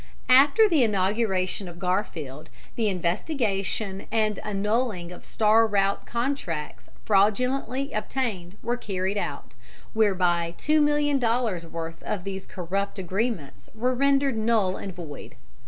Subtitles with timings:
[0.29, 8.57] After the inauguration of Garfield the investigation and annulling of star route contracts fraudulently obtained
[8.63, 9.53] were carried out,
[9.93, 15.35] whereby two million dollars' worth of these corrupt agreements were rendered null and void.